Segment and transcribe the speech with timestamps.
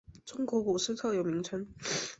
[0.25, 1.67] 中国股市特有名称。